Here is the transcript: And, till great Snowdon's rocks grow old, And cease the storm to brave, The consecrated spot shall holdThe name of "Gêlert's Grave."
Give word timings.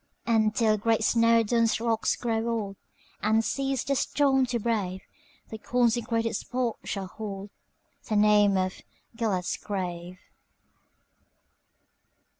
And, 0.25 0.55
till 0.55 0.79
great 0.79 1.03
Snowdon's 1.03 1.79
rocks 1.79 2.15
grow 2.15 2.47
old, 2.49 2.75
And 3.21 3.45
cease 3.45 3.83
the 3.83 3.93
storm 3.95 4.47
to 4.47 4.57
brave, 4.57 5.01
The 5.49 5.59
consecrated 5.59 6.33
spot 6.33 6.79
shall 6.83 7.07
holdThe 7.19 8.17
name 8.17 8.57
of 8.57 8.81
"Gêlert's 9.15 9.57
Grave." 9.57 10.17